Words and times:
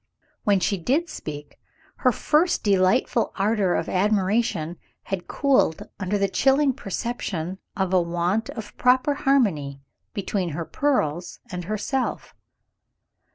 When 0.45 0.59
she 0.59 0.79
did 0.79 1.09
speak, 1.09 1.59
her 1.97 2.11
first 2.11 2.63
delightful 2.63 3.31
ardor 3.35 3.75
of 3.75 3.87
admiration 3.87 4.77
had 5.03 5.27
cooled 5.27 5.87
under 5.99 6.17
the 6.17 6.27
chilling 6.27 6.73
perception 6.73 7.59
of 7.77 7.93
a 7.93 8.01
want 8.01 8.49
of 8.49 8.75
proper 8.77 9.13
harmony 9.13 9.79
between 10.15 10.49
her 10.57 10.65
pearls 10.65 11.37
and 11.51 11.65
herself. 11.65 12.33